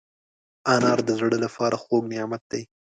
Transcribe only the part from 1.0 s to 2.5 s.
د زړه له پاره خوږ نعمت